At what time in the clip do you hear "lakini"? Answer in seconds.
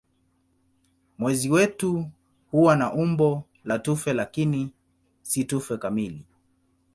4.13-4.71